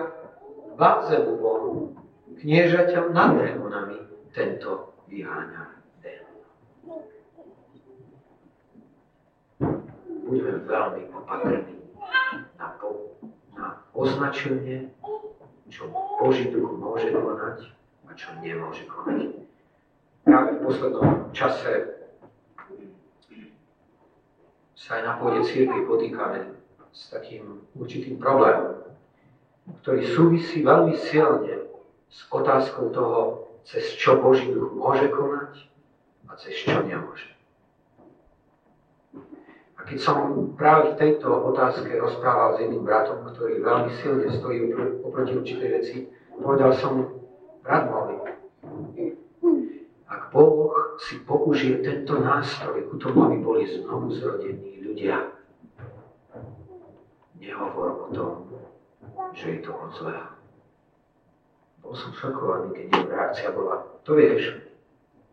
[0.77, 1.95] Belzebubom,
[2.41, 7.07] kniežateľ nad démonami, tento vyháňa démonov.
[10.33, 11.77] Budeme veľmi opatrní
[12.57, 13.21] na, po,
[13.53, 14.89] na označenie,
[15.69, 17.69] čo Boží duch môže konať
[18.09, 19.45] a čo nemôže konať.
[20.25, 22.01] Práve v poslednom čase
[24.73, 26.57] sa aj na pôde církvy potýkame
[26.97, 28.89] s takým určitým problémom,
[29.85, 31.69] ktorý súvisí veľmi silne
[32.09, 33.21] s otázkou toho,
[33.69, 35.69] cez čo Boží duch môže konať
[36.25, 37.29] a cez čo nemôže.
[39.83, 40.17] A keď som
[40.55, 44.71] práve v tejto otázke rozprával s jedným bratom, ktorý veľmi silne stojí
[45.03, 45.97] oproti určitej veci,
[46.39, 47.11] povedal som,
[47.67, 48.23] brat môj,
[50.07, 50.71] ak Boh
[51.03, 55.35] si použije tento nástroj ku tomu, aby boli znovu zrodení ľudia,
[57.43, 58.55] nehovor o tom,
[59.35, 60.31] že je to od zlého.
[61.83, 64.63] Bol som šokovaný, keď jeho reakcia bola, to vieš,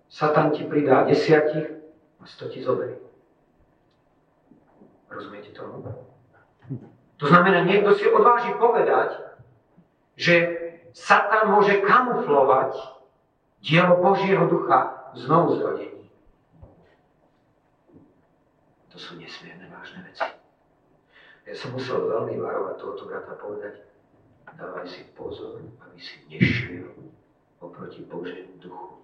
[0.10, 1.70] Satan ti pridá desiatich
[2.18, 3.09] a sto ti zoberie.
[5.10, 5.84] Rozumiete tomu?
[7.20, 9.18] To znamená, niekto si odváži povedať,
[10.16, 10.36] že
[10.96, 12.78] Satan môže kamuflovať
[13.60, 15.60] dielo Božieho ducha v znovu.
[18.90, 20.26] To sú nesmierne vážne veci.
[21.44, 23.82] Ja som musel veľmi varovať tohoto brata povedať,
[24.54, 26.94] dávaj si pozor, aby si nešiel
[27.60, 29.02] oproti Božiemu duchu.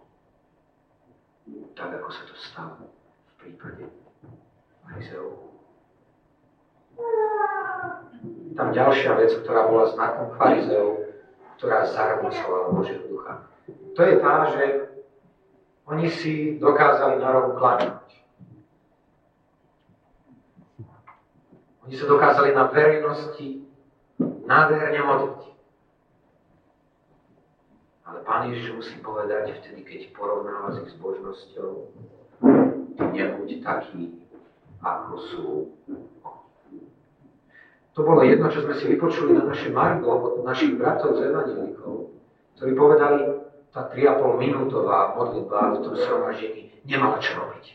[1.75, 3.85] Tak, ako sa to stalo v prípade
[4.85, 5.54] farizeov.
[8.55, 11.11] Tam ďalšia vec, ktorá bola znakom farizeov,
[11.59, 13.43] ktorá zahrmucovala Božieho ducha.
[13.95, 14.63] To je tá, že
[15.85, 17.99] oni si dokázali na rohu kladať.
[21.85, 23.61] Oni sa dokázali na verejnosti
[24.47, 25.41] nádherne modliť.
[28.05, 31.93] Ale Pán Ježiš musí povedať vtedy, keď porovnáva s ich zbožnosťou,
[33.13, 34.17] nebuď taký,
[34.81, 35.45] ako sú
[37.95, 42.11] to bolo jedno, čo sme si vypočuli na naše Margo od našich bratov z Evangelikov,
[42.59, 43.19] ktorí povedali,
[43.71, 47.65] tá 3,5 minútová modlitba v tom sromaždení nemala čo robiť.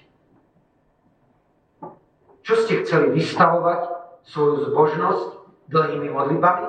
[2.45, 3.81] Čo ste chceli vystavovať
[4.29, 5.29] svoju zbožnosť
[5.73, 6.69] dlhými modlitbami?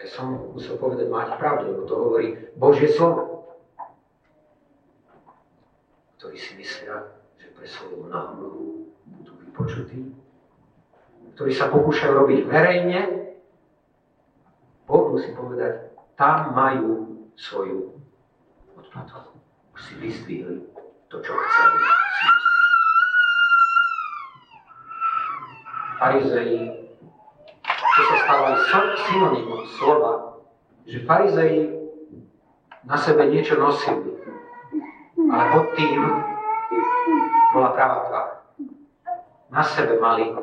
[0.00, 3.44] Ja som musel povedať, máte pravdu, lebo to hovorí Božie slovo.
[6.16, 10.19] Ktorí si myslia, že pre svoju námluhu budú vypočutí,
[11.40, 13.00] ktorí sa pokúšajú robiť verejne,
[14.84, 17.96] Boh musí povedať, tam majú svoju
[18.76, 19.24] odplatu.
[19.72, 20.60] Už si vyzdvihli
[21.08, 21.80] to, čo chceli
[25.96, 26.56] farizei,
[27.64, 28.56] čo sa aj
[29.08, 30.44] synonymom slova,
[30.84, 31.72] že farizei
[32.84, 34.12] na sebe niečo nosili,
[35.24, 36.04] ale pod tým
[37.56, 38.28] bola pravá tvár.
[39.48, 40.36] Na sebe mali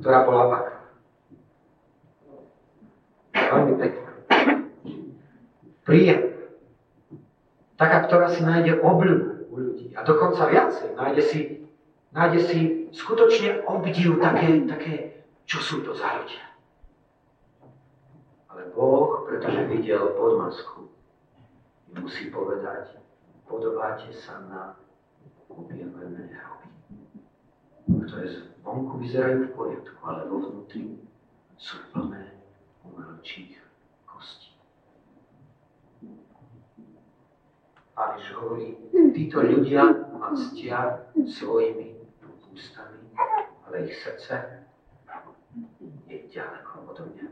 [0.00, 0.64] ktorá bola pak.
[3.32, 4.10] Veľmi pekná.
[5.82, 6.22] Príjem.
[7.76, 9.86] Taká, ktorá si nájde obľubu u ľudí.
[9.98, 10.94] A dokonca viacej.
[10.94, 11.40] Nájde si,
[12.14, 12.58] nájde si
[12.94, 14.94] skutočne obdiv také, také,
[15.44, 16.44] čo sú to za ľudia.
[18.52, 20.92] Ale Boh, pretože videl podmasku,
[21.98, 22.96] musí povedať,
[23.48, 24.62] podobáte sa na
[25.48, 26.61] objavené hroby,
[27.88, 28.26] ktoré
[28.62, 31.02] vonku vyzerajú v poriadku, ale vo vnútri
[31.58, 32.38] sú plné
[32.86, 33.58] umrčích
[34.06, 34.54] kostí.
[37.92, 38.68] Pán Ježiš hovorí,
[39.14, 39.82] títo ľudia
[40.14, 42.02] ma ctia svojimi
[42.52, 43.00] ústami,
[43.66, 44.64] ale ich srdce
[46.06, 47.26] je ďaleko odo mňa.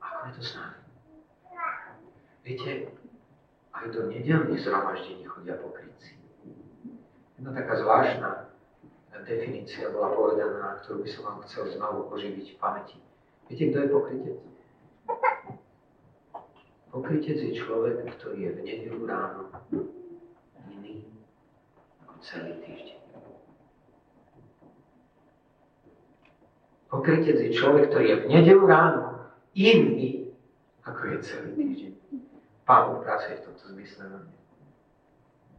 [0.00, 0.80] Ako je to s nami?
[2.48, 2.70] Viete,
[3.76, 6.16] aj do nedelných zhromaždení chodia pokrytci.
[7.36, 8.47] Jedna taká zvláštna
[9.28, 12.96] definícia bola povedaná, ktorú by som vám chcel znovu oživiť v pamäti.
[13.48, 14.38] Viete, kto je pokrytec?
[16.88, 19.42] Pokrytec je človek, ktorý je v nedelu ráno
[20.72, 21.04] iný
[22.04, 23.00] ako celý týždeň.
[26.88, 29.04] Pokrytec je človek, ktorý je v nedelu ráno
[29.52, 30.32] iný
[30.88, 31.92] ako je celý týždeň.
[32.64, 34.38] Boh pracuje v tomto zmysle na mňa.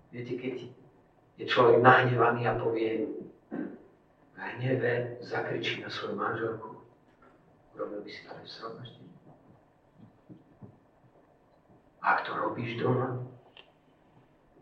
[0.10, 0.56] Viete, keď
[1.38, 3.06] je človek nahnevaný a povie
[3.50, 6.76] v hneve, zakričí na svoju manželku,
[7.76, 9.04] urobil by si to v srovnosti.
[12.02, 13.20] Ak to robíš doma,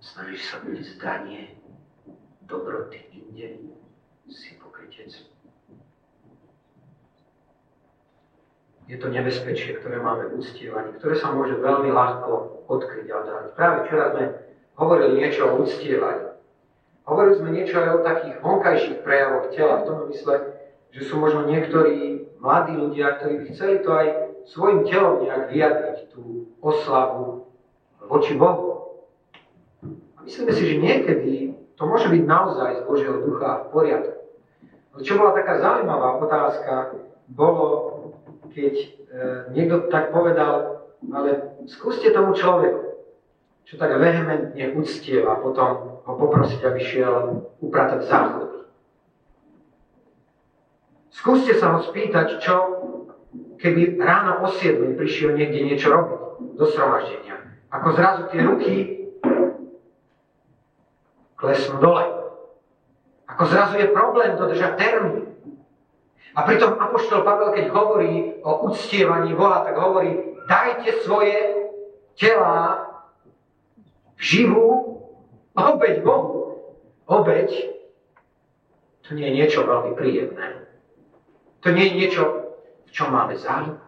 [0.01, 1.53] snažíš sa byť zdanie,
[2.49, 3.77] dobroty inde,
[4.31, 5.13] si pokrytec.
[8.87, 13.51] Je to nebezpečie, ktoré máme v uctievaní, ktoré sa môže veľmi ľahko odkryť a odhaliť.
[13.59, 14.23] Práve včera sme
[14.79, 16.36] hovorili niečo o uctievaní.
[17.07, 20.35] Hovorili sme niečo aj o takých vonkajších prejavoch tela, v tom mysle,
[20.91, 24.07] že sú možno niektorí mladí ľudia, ktorí by chceli to aj
[24.51, 27.47] svojim telom nejak vyjadriť, tú oslavu
[28.03, 29.03] voči Bohu.
[30.19, 34.19] A myslíme si, že niekedy to môže byť naozaj z Božieho ducha v poriadku.
[34.91, 36.73] Ale čo bola taká zaujímavá otázka,
[37.31, 37.67] bolo,
[38.51, 38.87] keď e,
[39.53, 42.86] niekto tak povedal, ale skúste tomu človeku,
[43.67, 48.71] čo tak vehementne uctieva, potom ho poprosiť, aby šiel upratať záchod.
[51.11, 52.55] Skúste sa ho spýtať, čo
[53.59, 56.19] keby ráno o 7 prišiel niekde niečo robiť
[56.55, 57.43] do sromaždenia.
[57.67, 58.75] Ako zrazu tie ruky
[61.35, 62.07] klesnú dole.
[63.27, 65.27] Ako zrazu je problém dodržať termín.
[66.39, 71.35] A pritom Apoštol Pavel, keď hovorí o uctievaní Boha, tak hovorí, dajte svoje
[72.15, 72.86] tela
[74.17, 75.01] živú
[75.53, 76.61] obeď Bohu.
[77.07, 77.49] Obeď,
[79.07, 80.67] to nie je niečo veľmi príjemné.
[81.63, 82.23] To nie je niečo,
[82.83, 83.79] v čom máme záľubu.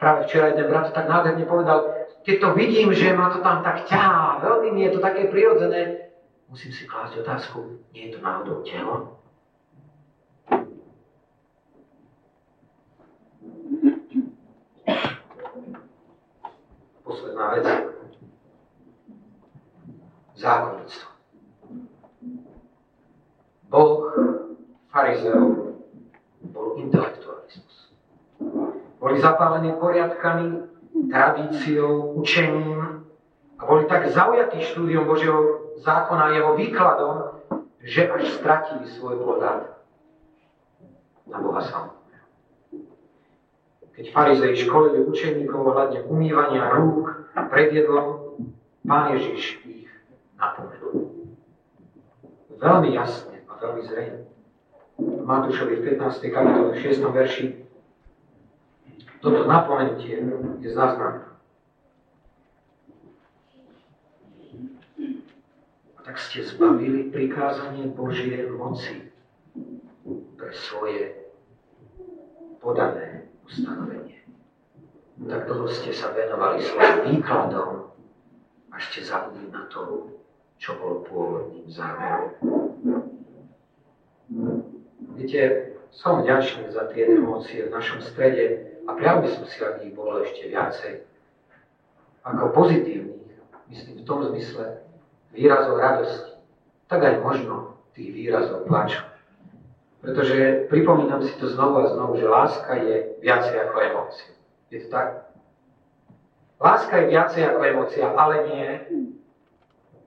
[0.00, 1.92] Práve včera jeden brat tak nádherne povedal,
[2.24, 6.08] keď to vidím, že ma to tam tak ťahá, veľmi mi je to také prirodzené,
[6.48, 9.20] musím si klásť otázku, nie je to náhodou telo?
[17.04, 17.93] Posledná vec.
[20.34, 21.08] Zákonnictvo.
[23.70, 24.06] Boh
[24.90, 25.74] farizeov
[26.54, 27.90] bol intelektualizmus.
[29.02, 30.70] Boli zapálení poriadkami,
[31.10, 33.02] tradíciou, učením
[33.58, 37.16] a boli tak zaujatí štúdiom Božieho zákona a jeho výkladom,
[37.82, 39.74] že až stratili svoj pohľad
[41.26, 42.26] na Boha samotného.
[43.94, 48.24] Keď farizei školili učeníkov ohľadne umývania rúk pred jedlom,
[48.84, 49.63] Pán Ježiš.
[52.60, 54.20] Veľmi jasne a veľmi zrejme.
[55.24, 56.30] Matúšovi v 15.
[56.32, 57.02] kapitole 6.
[57.02, 57.64] verši
[59.24, 60.20] toto napomenutie
[60.60, 61.24] je zaznamené.
[66.04, 69.08] Tak ste zbavili prikázanie Božie moci
[70.36, 71.24] pre svoje
[72.60, 74.20] podané ustanovenie.
[75.24, 77.96] Tak dlho ste sa venovali svojim výkladom
[78.68, 80.12] a ste zabudli na to,
[80.64, 82.32] čo bolo pôvodným zámerom.
[85.20, 89.84] Viete, som vďačný za tie emócie v našom strede a priam by som si, ak
[89.84, 91.04] ich bolo ešte viacej.
[92.24, 93.36] Ako pozitívnych,
[93.68, 94.80] myslím v tom zmysle
[95.36, 96.32] výrazov radosti,
[96.88, 99.04] tak aj možno tých výrazov plaču.
[100.00, 104.32] Pretože pripomínam si to znovu a znovu, že láska je viacej ako emócia.
[104.72, 105.28] Je to tak?
[106.56, 108.68] Láska je viacej ako emócia, ale nie,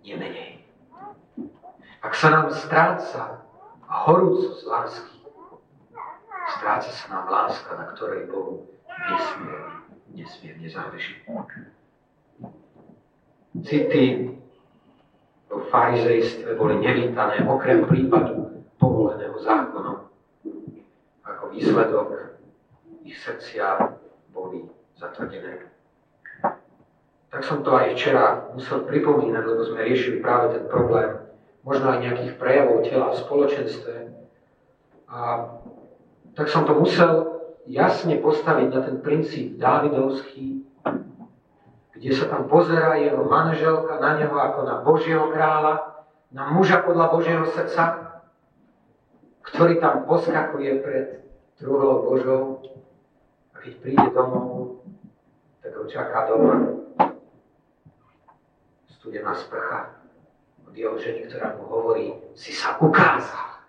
[0.08, 0.64] nie menej.
[2.00, 3.44] Ak sa nám stráca
[3.84, 5.18] horúcosť lásky.
[6.56, 9.84] Stráca sa nám láska, na ktorej Bohu nesmierne,
[10.16, 11.20] nesmierne záleží.
[13.68, 14.32] City
[15.52, 20.08] vo farizejstve boli nevítané okrem prípadu povoleného zákonom.
[21.28, 22.40] Ako výsledok
[23.04, 23.92] ich srdcia
[24.32, 25.77] boli zatvrdené.
[27.38, 31.22] Tak som to aj včera musel pripomínať, lebo sme riešili práve ten problém
[31.62, 33.94] možno aj nejakých prejavov tela v spoločenstve.
[35.06, 35.20] A
[36.34, 37.38] tak som to musel
[37.70, 40.66] jasne postaviť na ten princíp Dávidovský,
[41.94, 47.06] kde sa tam pozerá jeho manželka na neho ako na Božieho kráľa, na muža podľa
[47.14, 48.18] Božieho srdca,
[49.46, 51.06] ktorý tam poskakuje pred
[51.62, 52.66] truhlou Božou
[53.54, 54.82] a keď príde domov,
[55.62, 56.87] tak ho čaká doma
[59.08, 59.96] studená sprcha
[60.68, 63.64] od jeho ženy, ktorá mu hovorí, si sa ukázal.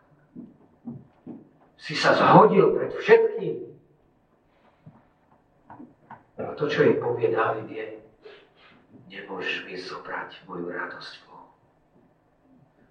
[1.78, 3.70] Si sa zhodil pred všetkým.
[6.42, 7.86] A to, čo jej povie Dávid, je,
[9.14, 11.54] nemôžeš mi zobrať moju radosť, Bohu.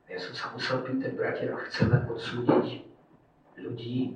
[0.07, 2.87] Ja som sa musel pýtať, bratia, chceme odsúdiť
[3.59, 4.15] ľudí,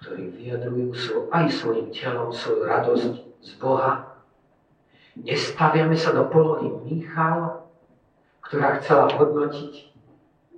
[0.00, 0.96] ktorí vyjadrujú
[1.28, 3.12] aj svojim telom svoju radosť
[3.44, 4.09] z Boha
[5.20, 7.68] Nestaviame sa do polohy Michal,
[8.40, 9.92] ktorá chcela hodnotiť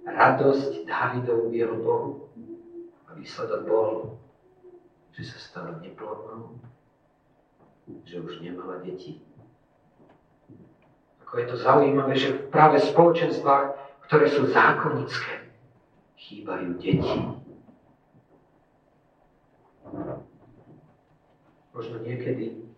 [0.06, 2.10] radosť Dávidovu v jeho Bohu.
[3.10, 3.88] A výsledok bol,
[5.12, 6.56] že sa stala neplodnou,
[8.06, 9.18] že už nemala deti.
[11.26, 13.66] Ako je to zaujímavé, že práve v spoločenstvách,
[14.06, 15.52] ktoré sú zákonické,
[16.16, 17.18] chýbajú deti.
[21.72, 22.71] Možno niekedy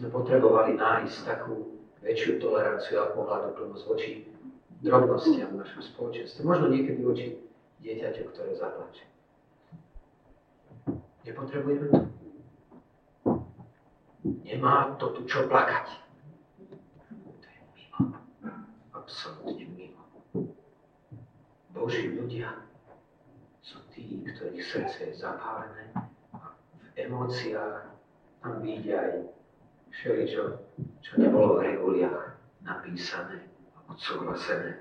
[0.00, 4.24] sme potrebovali nájsť takú väčšiu toleranciu a pohľadu plnosť voči
[4.80, 6.40] drobnostiam v našom spoločenstve.
[6.40, 7.36] Možno niekedy voči
[7.84, 9.04] dieťaťu, ktoré zaplače.
[11.28, 12.00] Nepotrebujeme to.
[14.24, 15.92] Nemá to tu čo plakať.
[17.20, 18.16] To je mimo.
[18.96, 20.00] Absolutne mimo.
[21.76, 22.56] Boží ľudia
[23.60, 25.92] sú tí, ktorých srdce je zapálené
[26.32, 27.92] a v emóciách
[28.40, 29.39] tam vidia aj
[30.00, 30.56] všeličo,
[31.04, 33.44] čo nebolo v reguliach napísané
[33.76, 34.80] a odsúhlasené.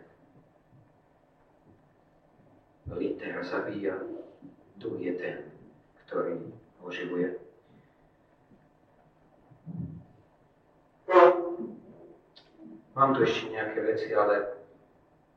[2.88, 4.00] Litera zabíja,
[4.80, 5.38] duch je ten,
[6.08, 6.40] ktorý
[6.80, 7.36] oživuje.
[12.96, 14.56] Mám tu ešte nejaké veci, ale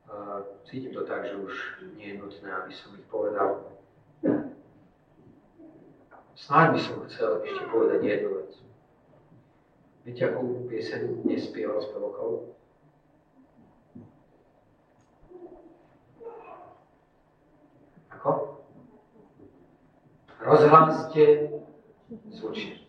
[0.07, 1.55] uh, cítim to tak, že už
[1.99, 3.67] nie je nutné, aby som ich povedal.
[6.39, 8.62] Snáď by som chcel ešte povedať jednu vec.
[10.03, 12.59] Viete, akú pieseň nespieval s pevokou?
[18.11, 18.59] Ako?
[20.43, 21.55] Rozhláste
[22.35, 22.83] zvučne.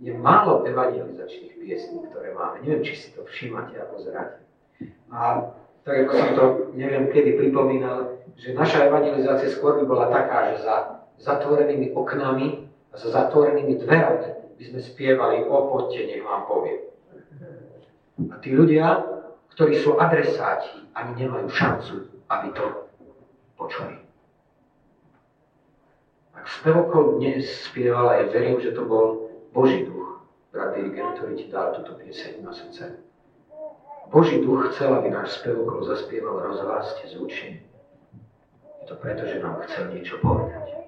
[0.00, 2.64] Je málo evangelizačných piesní, ktoré máme.
[2.64, 4.40] Neviem, či si to všímate a pozeráte.
[5.12, 5.52] A
[5.84, 10.64] tak ako som to, neviem, kedy pripomínal, že naša evangelizácia skôr by bola taká, že
[10.64, 10.76] za
[11.20, 16.80] zatvorenými oknami a za zatvorenými dverami by sme spievali, o poďte, nech vám poviem.
[18.32, 19.04] A tí ľudia,
[19.52, 21.94] ktorí sú adresáti, ani nemajú šancu,
[22.32, 22.64] aby to
[23.60, 24.00] počuli.
[26.32, 31.46] Ak spevokol dnes spievala, ja verím, že to bol Boží duch, brat dirigent, ktorý ti
[31.52, 33.00] dal túto pieseň na srdce.
[34.08, 37.60] Boží duch chcel, aby náš spevokol zaspieval rozhláste zvučne.
[38.80, 40.85] Je to preto, že nám chcel niečo povedať.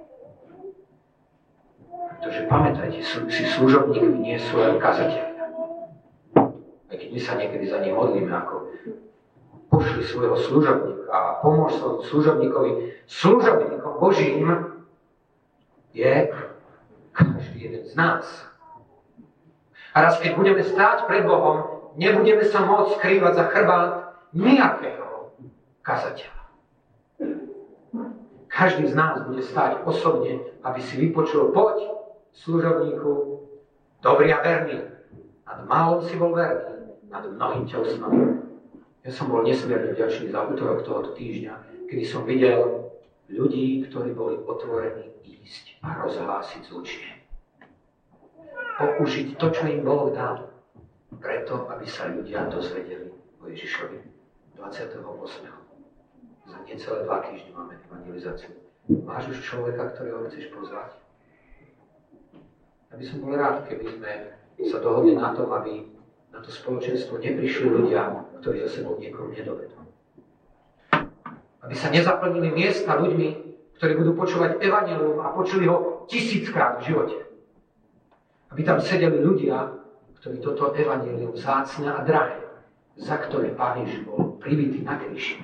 [2.29, 3.01] Pretože pamätajte,
[3.33, 5.33] si služobníkmi nie sú len kazateľia.
[6.93, 8.69] Aj keď my sa niekedy za nich modlíme, ako
[9.73, 12.71] pošli svojho služobníka a pomôž svojmu služobníkovi.
[13.09, 14.45] Služobníkom Božím
[15.97, 16.29] je
[17.17, 18.29] každý jeden z nás.
[19.97, 21.65] A raz, keď budeme stáť pred Bohom,
[21.97, 25.33] nebudeme sa môcť skrývať za chrbát nejakého
[25.81, 26.45] kazateľa.
[28.53, 31.98] Každý z nás bude stáť osobne, aby si vypočul, poď,
[32.39, 33.43] služobníku,
[34.03, 34.79] dobrý a verný.
[35.47, 38.47] Nad malom si bol verný, nad mnohým ťa usmavil.
[39.03, 41.55] Ja som bol nesmierne vďačný za útorok tohoto týždňa,
[41.89, 42.93] kedy som videl
[43.33, 47.25] ľudí, ktorí boli otvorení ísť a rozhlásiť zvučne.
[48.79, 50.47] Použiť to, čo im Boh dal,
[51.19, 53.11] preto, aby sa ľudia dozvedeli
[53.43, 53.99] o Ježišovi
[54.55, 55.03] 28.
[56.49, 58.55] Za necelé dva týždne máme evangelizáciu.
[59.03, 61.08] Máš už človeka, ktorého chceš pozvať?
[62.89, 64.13] Ja by som bol rád, keby sme
[64.65, 65.85] sa dohodli na tom, aby
[66.33, 69.77] na to spoločenstvo neprišli ľudia, ktorí za sebou niekoho nedovedú.
[71.61, 73.29] Aby sa nezaplnili miesta ľuďmi,
[73.77, 77.17] ktorí budú počúvať evanelium a počuli ho tisíckrát v živote.
[78.51, 79.69] Aby tam sedeli ľudia,
[80.19, 82.41] ktorí toto evanelium zácne a drahé,
[82.99, 85.39] za ktoré Pán bol pribitý na kríži,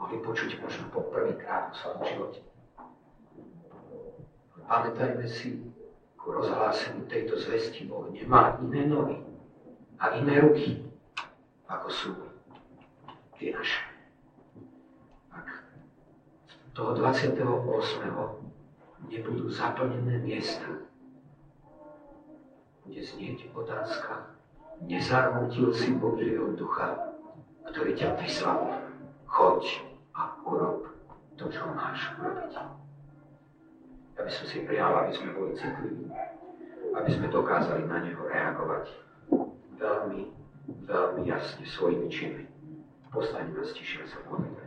[0.00, 2.47] mohli počuť možno po prvýkrát v svojom živote.
[4.68, 5.64] Pamätajme si,
[6.20, 9.16] ku rozhláseniu tejto zvesti Boh nemá iné nohy
[9.96, 10.84] a iné ruky,
[11.64, 12.12] ako sú
[13.40, 13.80] tie naše.
[15.32, 15.48] Ak
[16.76, 17.40] toho 28.
[19.08, 20.68] nebudú zaplnené miesta
[22.84, 24.36] bude znieť otázka,
[24.84, 27.16] nezarmutil si Božieho ducha,
[27.68, 28.84] ktorý ťa vyzval.
[29.28, 30.92] Choď a urob
[31.36, 32.87] to, čo máš urobiť.
[34.18, 36.10] Ja by som si prijal, aby sme boli citliví,
[36.90, 38.90] aby sme dokázali na neho reagovať
[39.78, 40.26] veľmi,
[40.90, 42.44] veľmi jasne svojimi činmi.
[43.14, 44.66] Postaňme nás tišie sa modlitve.